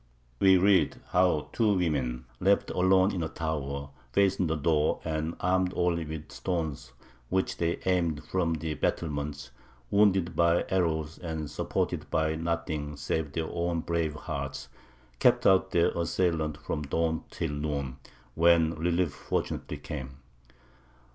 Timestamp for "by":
10.35-10.65, 12.09-12.33